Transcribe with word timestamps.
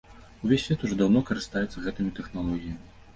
Увесь 0.47 0.65
свет 0.69 0.83
ужо 0.87 0.95
даўно 1.01 1.21
карыстаецца 1.27 1.83
гэтымі 1.83 2.15
тэхналогіямі. 2.21 2.81